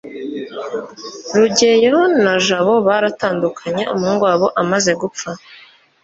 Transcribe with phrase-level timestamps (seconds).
[1.37, 5.29] rugeyo na jabo baratandukanye umuhungu wabo amaze gupfa